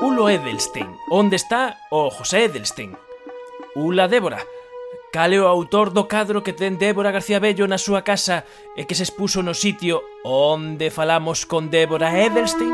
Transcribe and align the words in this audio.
Ulo 0.00 0.30
Edelstein, 0.30 0.88
onde 1.10 1.36
está 1.36 1.76
o 1.90 2.08
José 2.08 2.44
Edelstein? 2.44 2.96
Ula 3.76 4.08
Débora, 4.08 4.40
cale 5.12 5.36
o 5.36 5.52
autor 5.52 5.92
do 5.92 6.08
cadro 6.08 6.40
que 6.40 6.56
ten 6.56 6.80
Débora 6.80 7.12
García 7.12 7.44
Bello 7.44 7.68
na 7.68 7.76
súa 7.76 8.00
casa 8.08 8.48
e 8.72 8.88
que 8.88 8.96
se 8.96 9.04
expuso 9.04 9.44
no 9.44 9.52
sitio 9.52 10.00
onde 10.24 10.88
falamos 10.88 11.44
con 11.44 11.68
Débora 11.68 12.08
Edelstein? 12.16 12.72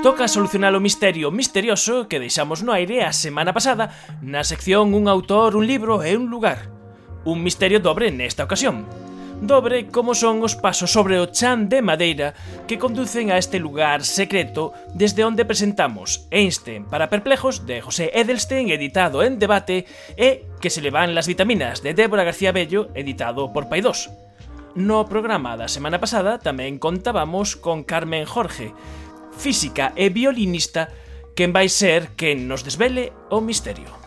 Toca 0.00 0.24
solucionar 0.24 0.72
o 0.72 0.80
misterio 0.80 1.28
misterioso 1.28 2.08
que 2.08 2.16
deixamos 2.16 2.64
no 2.64 2.72
aire 2.72 3.04
a 3.04 3.12
semana 3.12 3.52
pasada 3.52 3.92
na 4.24 4.40
sección 4.40 4.96
Un 4.96 5.04
autor, 5.04 5.52
un 5.52 5.68
libro 5.68 6.00
e 6.00 6.16
un 6.16 6.32
lugar. 6.32 6.75
Un 7.26 7.42
misterio 7.42 7.82
dobre 7.82 8.14
nesta 8.14 8.46
ocasión. 8.46 8.86
Dobre 9.42 9.90
como 9.90 10.14
son 10.14 10.46
os 10.46 10.54
pasos 10.54 10.94
sobre 10.94 11.18
o 11.18 11.26
chan 11.26 11.66
de 11.66 11.82
madeira 11.82 12.38
que 12.70 12.78
conducen 12.78 13.34
a 13.34 13.36
este 13.36 13.58
lugar 13.58 14.06
secreto 14.06 14.70
desde 14.94 15.26
onde 15.26 15.42
presentamos 15.42 16.30
Einstein 16.30 16.86
para 16.86 17.10
perplejos 17.10 17.66
de 17.66 17.82
José 17.82 18.14
Edelstein 18.14 18.70
editado 18.70 19.26
en 19.26 19.42
debate 19.42 19.90
e 20.14 20.46
que 20.62 20.70
se 20.70 20.80
le 20.80 20.94
van 20.94 21.18
las 21.18 21.26
vitaminas 21.26 21.82
de 21.82 21.98
Débora 21.98 22.22
García 22.22 22.54
Bello 22.54 22.94
editado 22.94 23.50
por 23.52 23.66
Paidós. 23.66 24.08
No 24.78 25.10
programa 25.10 25.58
da 25.58 25.66
semana 25.66 25.98
pasada 25.98 26.38
tamén 26.38 26.78
contábamos 26.78 27.58
con 27.58 27.82
Carmen 27.82 28.22
Jorge, 28.22 28.70
física 29.34 29.90
e 29.98 30.14
violinista, 30.14 30.94
quen 31.34 31.50
vai 31.50 31.66
ser 31.66 32.14
quen 32.14 32.46
nos 32.46 32.62
desvele 32.62 33.10
o 33.34 33.42
misterio. 33.42 34.05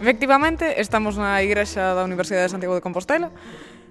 Efectivamente, 0.00 0.80
estamos 0.80 1.18
na 1.18 1.42
igrexa 1.42 1.90
da 1.90 2.06
Universidade 2.06 2.46
de 2.46 2.54
Santiago 2.54 2.78
de 2.78 2.80
Compostela. 2.80 3.34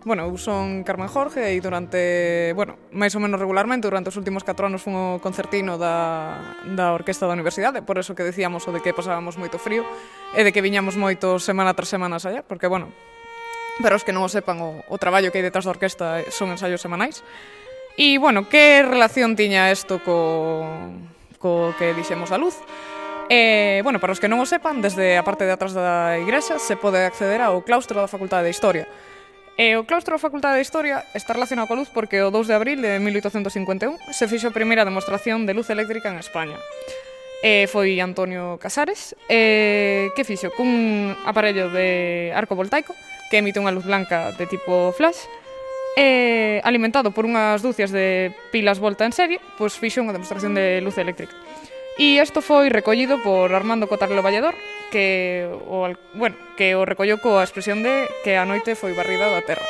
Bueno, 0.08 0.24
eu 0.24 0.40
son 0.40 0.88
Carmen 0.88 1.12
Jorge 1.12 1.52
e 1.52 1.60
durante, 1.60 2.56
bueno, 2.56 2.80
máis 2.96 3.12
ou 3.12 3.20
menos 3.20 3.36
regularmente, 3.36 3.92
durante 3.92 4.08
os 4.08 4.16
últimos 4.16 4.48
4 4.48 4.72
anos 4.72 4.80
fun 4.80 4.96
o 4.96 5.20
concertino 5.20 5.76
da, 5.76 6.56
da 6.64 6.96
Orquesta 6.96 7.28
da 7.28 7.36
Universidade, 7.36 7.84
por 7.84 8.00
eso 8.00 8.16
que 8.16 8.24
decíamos 8.24 8.64
o 8.66 8.72
de 8.72 8.80
que 8.80 8.96
pasábamos 8.96 9.36
moito 9.36 9.60
frío 9.60 9.84
e 10.32 10.48
de 10.48 10.56
que 10.56 10.64
viñamos 10.64 10.96
moito 10.96 11.44
semana 11.44 11.76
tras 11.76 11.92
semana 11.92 12.24
allá, 12.24 12.40
porque, 12.40 12.72
bueno, 12.72 12.88
para 13.84 14.00
os 14.00 14.08
que 14.08 14.16
non 14.16 14.24
o 14.24 14.32
sepan, 14.32 14.64
o, 14.64 14.80
o 14.88 14.96
traballo 14.96 15.28
que 15.28 15.44
hai 15.44 15.46
detrás 15.46 15.68
da 15.68 15.76
orquesta 15.76 16.24
son 16.32 16.56
ensaios 16.56 16.80
semanais. 16.80 17.20
E, 18.00 18.16
bueno, 18.16 18.48
que 18.48 18.80
relación 18.80 19.36
tiña 19.36 19.68
isto 19.76 20.00
co, 20.00 20.64
co 21.36 21.76
que 21.76 21.92
dixemos 21.92 22.32
a 22.32 22.40
luz? 22.40 22.56
E, 23.30 23.82
bueno, 23.84 24.00
para 24.00 24.16
os 24.16 24.24
que 24.24 24.32
non 24.32 24.40
o 24.40 24.48
sepan, 24.48 24.80
desde 24.80 25.20
a 25.20 25.24
parte 25.28 25.44
de 25.44 25.52
atrás 25.52 25.76
da 25.76 26.16
igrexa 26.16 26.64
se 26.64 26.80
pode 26.80 27.04
acceder 27.04 27.44
ao 27.44 27.60
claustro 27.60 28.00
da 28.00 28.08
Facultade 28.08 28.48
de 28.48 28.56
Historia. 28.56 28.88
E 29.60 29.76
o 29.76 29.84
claustro 29.84 30.16
da 30.16 30.24
Facultade 30.24 30.56
de 30.56 30.64
Historia 30.64 31.04
está 31.12 31.36
relacionado 31.36 31.68
coa 31.68 31.84
luz 31.84 31.92
porque 31.92 32.24
o 32.24 32.32
2 32.32 32.48
de 32.48 32.56
abril 32.56 32.80
de 32.80 33.04
1851 33.04 34.00
se 34.16 34.32
fixo 34.32 34.48
a 34.48 34.56
primeira 34.56 34.88
demostración 34.88 35.44
de 35.44 35.52
luz 35.52 35.68
eléctrica 35.68 36.08
en 36.08 36.24
España. 36.24 36.56
E 37.44 37.68
foi 37.68 38.00
Antonio 38.00 38.56
Casares 38.64 39.12
e, 39.28 40.08
que 40.16 40.24
fixo 40.24 40.48
cun 40.56 41.12
aparello 41.28 41.68
de 41.68 42.32
arco 42.32 42.56
voltaico 42.56 42.96
que 43.28 43.44
emite 43.44 43.60
unha 43.60 43.76
luz 43.76 43.84
blanca 43.84 44.32
de 44.40 44.48
tipo 44.48 44.96
flash 44.96 45.28
e 46.00 46.64
alimentado 46.64 47.12
por 47.12 47.28
unhas 47.28 47.60
dúcias 47.60 47.92
de 47.92 48.32
pilas 48.56 48.80
volta 48.80 49.04
en 49.04 49.12
serie, 49.12 49.44
pois 49.60 49.76
fixo 49.76 50.00
unha 50.00 50.16
demostración 50.16 50.56
de 50.56 50.80
luz 50.80 50.96
eléctrica. 50.96 51.36
E 51.98 52.22
isto 52.22 52.46
foi 52.46 52.70
recollido 52.70 53.18
por 53.26 53.50
Armando 53.58 53.90
Cotarelo 53.90 54.22
Valledor, 54.22 54.54
que 54.94 55.50
o, 55.66 55.90
bueno, 56.14 56.38
que 56.54 56.78
o 56.78 56.86
recolleu 56.86 57.18
coa 57.18 57.42
expresión 57.42 57.82
de 57.82 58.06
que 58.22 58.38
a 58.38 58.46
noite 58.46 58.78
foi 58.78 58.94
barrida 58.94 59.26
da 59.26 59.42
terra. 59.42 59.66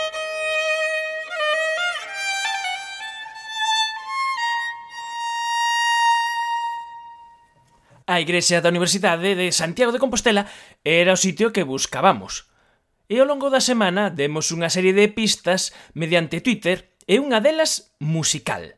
A 8.08 8.20
igrexa 8.20 8.60
da 8.60 8.72
Universidade 8.76 9.36
de 9.36 9.52
Santiago 9.56 9.96
de 9.96 10.00
Compostela 10.04 10.52
era 10.84 11.16
o 11.16 11.20
sitio 11.20 11.56
que 11.56 11.64
buscábamos. 11.64 12.52
E 13.08 13.24
ao 13.24 13.28
longo 13.28 13.48
da 13.48 13.64
semana 13.64 14.12
demos 14.12 14.52
unha 14.52 14.68
serie 14.68 14.92
de 14.92 15.08
pistas 15.16 15.72
mediante 15.96 16.44
Twitter 16.44 16.92
e 17.08 17.24
unha 17.24 17.40
delas 17.40 17.96
musical. 18.04 18.77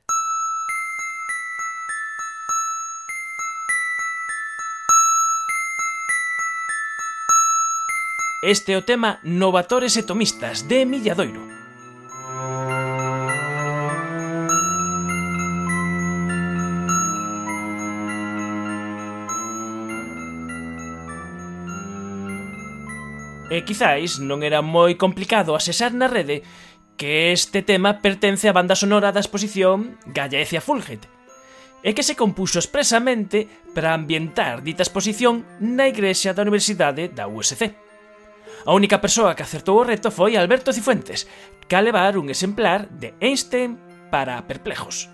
Este 8.41 8.71
é 8.71 8.77
o 8.77 8.87
tema 8.87 9.19
Novatores 9.21 9.99
e 9.99 10.03
Tomistas 10.03 10.63
de 10.63 10.85
Milladoiro. 10.85 11.43
E 23.51 23.59
quizáis 23.67 24.23
non 24.23 24.39
era 24.39 24.63
moi 24.63 24.95
complicado 24.95 25.51
asesar 25.51 25.91
na 25.91 26.07
rede 26.07 26.39
que 26.95 27.35
este 27.35 27.59
tema 27.59 27.99
pertence 27.99 28.47
á 28.47 28.55
banda 28.55 28.79
sonora 28.79 29.11
da 29.11 29.19
exposición 29.19 29.99
Gallaecia 30.07 30.63
Fulget, 30.63 31.11
e 31.83 31.91
que 31.91 32.07
se 32.07 32.15
compuxo 32.15 32.63
expresamente 32.63 33.51
para 33.75 33.91
ambientar 33.91 34.63
dita 34.63 34.87
exposición 34.87 35.43
na 35.59 35.91
igrexa 35.91 36.31
da 36.31 36.47
Universidade 36.47 37.11
da 37.11 37.27
USC. 37.27 37.88
A 38.65 38.73
única 38.73 38.99
persoa 38.99 39.35
que 39.35 39.43
acertou 39.43 39.79
o 39.79 39.87
reto 39.87 40.11
foi 40.11 40.35
Alberto 40.35 40.73
Cifuentes, 40.73 41.27
que 41.67 41.75
a 41.75 41.83
levar 41.83 42.17
un 42.17 42.27
exemplar 42.27 42.87
de 42.89 43.13
Einstein 43.21 43.79
para 44.11 44.41
perplejos. 44.47 45.07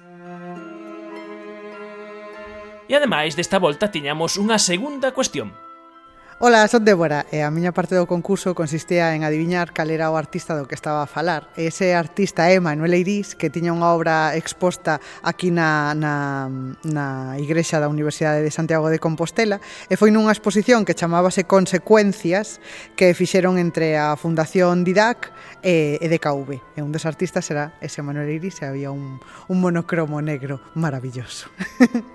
E 2.86 2.94
ademais 2.94 3.34
desta 3.34 3.58
volta 3.58 3.90
tiñamos 3.90 4.38
unha 4.38 4.62
segunda 4.62 5.10
cuestión. 5.10 5.65
Ola, 6.38 6.68
son 6.68 6.84
Débora 6.84 7.24
e 7.32 7.48
a 7.48 7.50
miña 7.50 7.72
parte 7.72 7.96
do 7.96 8.12
concurso 8.12 8.60
consistía 8.60 9.16
en 9.16 9.24
adiviñar 9.24 9.72
cal 9.72 9.88
era 9.88 10.12
o 10.12 10.20
artista 10.20 10.52
do 10.52 10.68
que 10.68 10.76
estaba 10.76 11.00
a 11.00 11.08
falar. 11.08 11.48
Ese 11.56 11.96
artista 11.96 12.52
é 12.52 12.60
Manuel 12.60 12.92
Eirís, 12.92 13.40
que 13.40 13.48
tiña 13.48 13.72
unha 13.72 13.96
obra 13.96 14.36
exposta 14.36 15.00
aquí 15.24 15.48
na, 15.48 15.96
na, 15.96 16.52
na 16.84 17.40
Igrexa 17.40 17.80
da 17.80 17.88
Universidade 17.88 18.44
de 18.44 18.52
Santiago 18.52 18.92
de 18.92 19.00
Compostela 19.00 19.64
e 19.88 19.96
foi 19.96 20.12
nunha 20.12 20.36
exposición 20.36 20.84
que 20.84 20.92
chamábase 20.92 21.48
Consecuencias 21.48 22.60
que 23.00 23.16
fixeron 23.16 23.56
entre 23.56 23.96
a 23.96 24.20
Fundación 24.20 24.84
Didac 24.84 25.32
e, 25.64 26.04
e 26.04 26.08
DKV. 26.12 26.76
E 26.76 26.84
un 26.84 26.92
dos 26.92 27.08
artistas 27.08 27.48
era 27.48 27.80
ese 27.80 28.04
Manuel 28.04 28.28
Eirís 28.28 28.60
e 28.60 28.68
había 28.68 28.92
un, 28.92 29.24
un 29.48 29.58
monocromo 29.64 30.20
negro 30.20 30.60
maravilloso. 30.76 31.48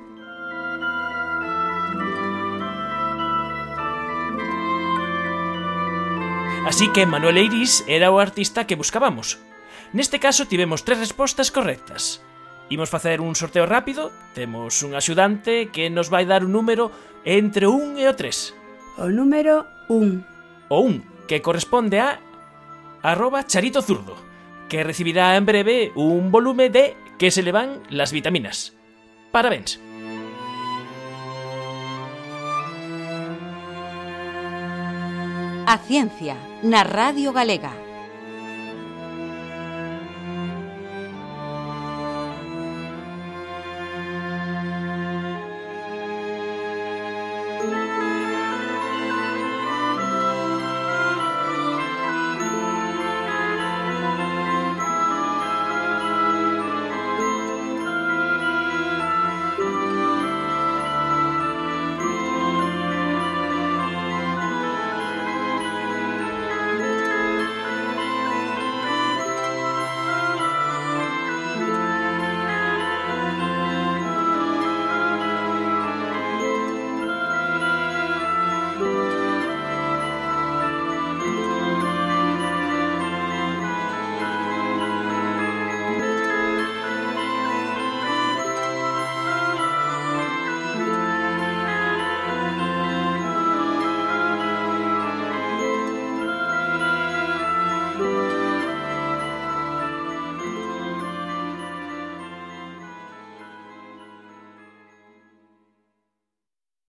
Así 6.71 6.87
que 6.93 7.05
Manuel 7.05 7.37
Eiris 7.37 7.83
era 7.89 8.15
o 8.15 8.23
artista 8.23 8.65
que 8.65 8.79
buscábamos. 8.79 9.43
Neste 9.91 10.23
caso 10.23 10.47
tivemos 10.47 10.87
tres 10.87 11.03
respostas 11.03 11.51
correctas. 11.51 12.23
Imos 12.71 12.87
facer 12.95 13.21
un 13.21 13.35
sorteo 13.35 13.67
rápido, 13.67 14.15
temos 14.39 14.87
un 14.87 14.95
axudante 14.95 15.75
que 15.75 15.91
nos 15.91 16.15
vai 16.15 16.31
dar 16.31 16.47
un 16.47 16.55
número 16.55 16.95
entre 17.27 17.67
o 17.67 17.75
1 17.75 17.99
e 17.99 18.07
o 18.07 18.15
3. 18.15 19.03
O 19.03 19.11
número 19.11 19.67
1. 19.91 20.71
O 20.71 20.79
1, 20.87 21.27
que 21.27 21.43
corresponde 21.43 21.99
a 21.99 22.23
arroba 23.03 23.51
charito 23.51 23.83
zurdo, 23.83 24.15
que 24.71 24.87
recibirá 24.87 25.35
en 25.35 25.51
breve 25.51 25.91
un 25.99 26.31
volume 26.31 26.71
de 26.71 26.95
que 27.19 27.35
se 27.35 27.43
le 27.43 27.51
van 27.51 27.83
las 27.91 28.15
vitaminas. 28.15 28.79
Parabéns. 29.35 29.83
A 35.73 35.79
Ciencia, 35.79 36.35
na 36.65 36.83
Radio 36.83 37.33
Galega. 37.33 37.90